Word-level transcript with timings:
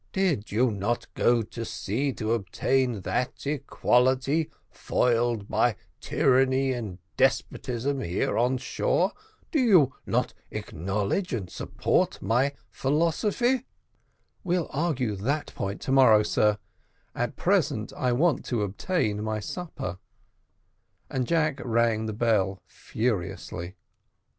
Did 0.13 0.51
you 0.51 0.71
not 0.71 1.05
go 1.13 1.43
to 1.43 1.63
sea 1.63 2.11
to 2.13 2.33
obtain 2.33 3.01
that 3.01 3.45
equality 3.45 4.49
foiled 4.71 5.47
by 5.47 5.75
tyranny 5.99 6.71
and 6.73 6.97
despotism 7.17 7.99
here 8.01 8.35
on 8.35 8.57
shore? 8.57 9.11
Do 9.51 9.59
you 9.59 9.93
not 10.07 10.33
acknowledge 10.49 11.33
and 11.33 11.51
support 11.51 12.19
my 12.19 12.53
philosophy?" 12.71 13.67
"We'll 14.43 14.69
argue 14.71 15.15
that 15.17 15.53
point 15.53 15.81
to 15.81 15.91
morrow, 15.91 16.23
sir 16.23 16.57
at 17.13 17.35
present 17.35 17.93
I 17.95 18.11
want 18.11 18.43
to 18.45 18.63
obtain 18.63 19.21
my 19.23 19.39
supper;" 19.39 19.99
and 21.11 21.27
Jack 21.27 21.61
rang 21.63 22.07
the 22.07 22.13
bell 22.13 22.59
furiously. 22.65 23.75